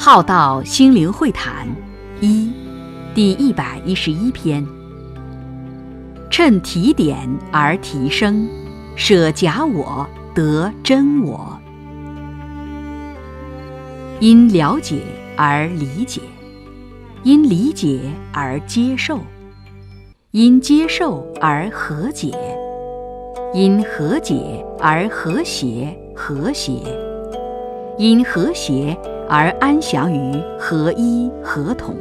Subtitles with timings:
[0.00, 1.66] 浩道心灵会谈
[2.20, 2.52] 一
[3.16, 4.64] 第一百一十一篇：
[6.30, 8.48] 趁提点而提升，
[8.94, 11.58] 舍假我得真我。
[14.20, 15.00] 因了解
[15.36, 16.20] 而理解，
[17.24, 18.00] 因理解
[18.32, 19.18] 而接受，
[20.30, 22.30] 因接受而和解，
[23.52, 26.72] 因和解而和谐和谐，
[27.98, 28.96] 因和谐。
[29.28, 31.94] 而安详于合一合同，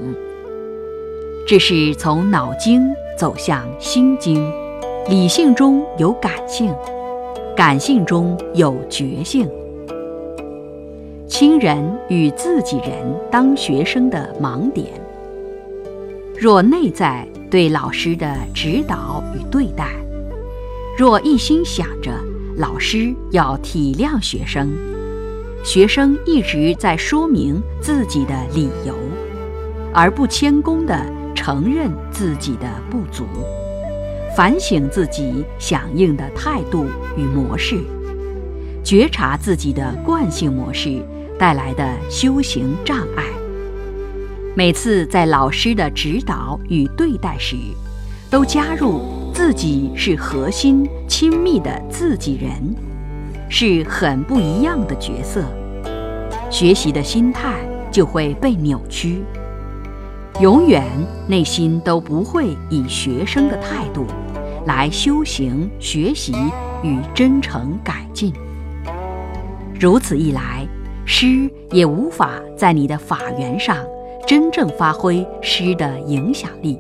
[1.46, 2.82] 这是从脑经
[3.18, 4.50] 走向心经，
[5.10, 6.74] 理性中有感性，
[7.56, 9.50] 感性中有觉性。
[11.28, 12.94] 亲人与自己人
[13.30, 14.88] 当学生的盲点，
[16.40, 19.90] 若内在对老师的指导与对待，
[20.98, 22.12] 若一心想着
[22.56, 24.72] 老师要体谅学生。
[25.64, 28.96] 学生一直在说明自己的理由，
[29.94, 31.06] 而不谦恭地
[31.36, 33.26] 承认自己的不足，
[34.36, 36.86] 反省自己响应的态度
[37.18, 37.80] 与模式，
[38.84, 41.02] 觉察自己的惯性模式
[41.38, 43.24] 带来的修行障碍。
[44.56, 47.56] 每次在老师的指导与对待时，
[48.30, 49.02] 都加入
[49.34, 52.76] 自己是核心亲密的自己人。
[53.50, 55.44] 是很不一样的角色，
[56.50, 57.54] 学习的心态
[57.92, 59.24] 就会被扭曲，
[60.42, 60.84] 永远
[61.28, 64.06] 内心都不会以学生的态度
[64.66, 66.34] 来修行、学习
[66.84, 68.34] 与真诚改进。
[69.80, 70.68] 如此一来，
[71.06, 73.78] 诗也无法在你的法缘上
[74.28, 76.78] 真正发挥诗的影响力，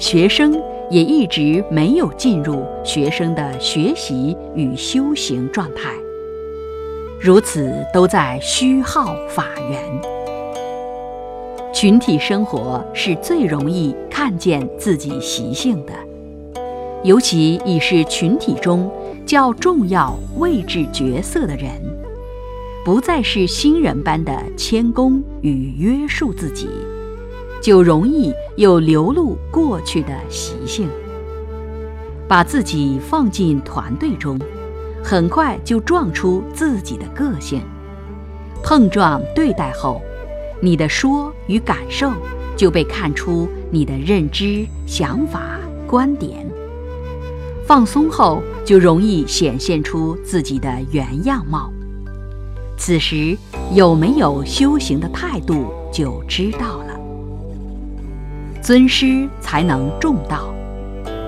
[0.00, 0.60] 学生。
[0.90, 5.92] 也一直没有进入学生的学习与修行状态，
[7.20, 9.80] 如此都在虚耗法缘。
[11.72, 15.92] 群体生活是最容易看见自己习性的，
[17.04, 18.90] 尤其已是群体中
[19.24, 21.70] 较重要位置角色的人，
[22.84, 26.68] 不再是新人般的谦恭与约束自己。
[27.60, 30.88] 就容易有流露过去的习性，
[32.26, 34.38] 把自己放进团队中，
[35.02, 37.62] 很快就撞出自己的个性。
[38.62, 40.00] 碰撞对待后，
[40.60, 42.10] 你的说与感受
[42.56, 46.46] 就被看出你的认知、想法、观点。
[47.66, 51.72] 放松后，就容易显现出自己的原样貌。
[52.76, 53.36] 此时
[53.72, 56.89] 有没有修行的态度，就知道了。
[58.62, 60.54] 尊师才能重道，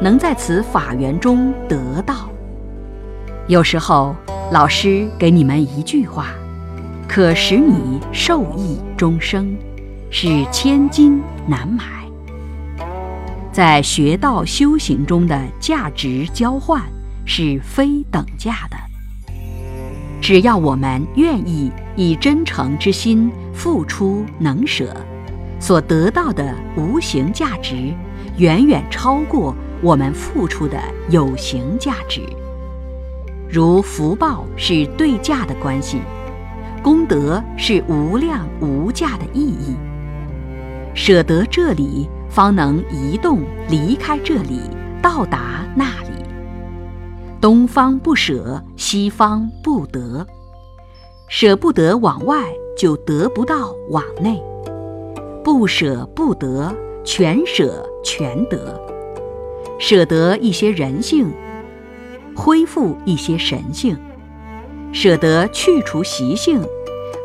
[0.00, 2.28] 能在此法缘中得道。
[3.48, 4.15] 有时候，
[4.50, 6.28] 老师给你们一句话，
[7.09, 9.56] 可使你受益终生，
[10.10, 11.84] 是千金难买。
[13.50, 16.82] 在学道修行中的价值交换
[17.25, 18.76] 是非等价的。
[20.20, 24.94] 只要我们愿意以真诚之心付出，能舍。
[25.62, 27.94] 所得到的无形价值，
[28.36, 30.76] 远远超过我们付出的
[31.08, 32.20] 有形价值。
[33.48, 36.00] 如福报是对价的关系，
[36.82, 39.76] 功德是无量无价的意义。
[40.94, 44.62] 舍得这里，方能移动离开这里，
[45.00, 46.24] 到达那里。
[47.40, 50.26] 东方不舍，西方不得。
[51.28, 52.46] 舍不得往外，
[52.76, 54.42] 就得不到往内。
[55.44, 58.80] 不舍不得，全舍全得。
[59.78, 61.32] 舍得一些人性，
[62.36, 63.97] 恢复一些神性；
[64.92, 66.60] 舍得去除习性，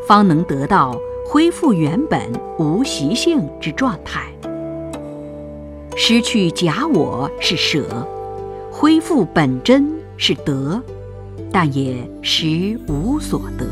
[0.06, 0.96] 方能得到
[1.26, 2.20] 恢复原本
[2.58, 4.22] 无习性之状态。
[5.94, 8.06] 失去假我是舍，
[8.72, 10.82] 恢复本真是得，
[11.52, 13.64] 但也实无所得。